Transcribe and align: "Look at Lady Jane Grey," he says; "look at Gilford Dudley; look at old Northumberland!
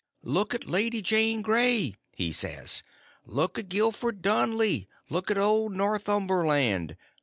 "Look 0.23 0.55
at 0.55 0.65
Lady 0.67 1.03
Jane 1.03 1.43
Grey," 1.43 1.93
he 2.15 2.31
says; 2.31 2.81
"look 3.23 3.59
at 3.59 3.69
Gilford 3.69 4.23
Dudley; 4.23 4.89
look 5.11 5.29
at 5.29 5.37
old 5.37 5.73
Northumberland! 5.73 6.97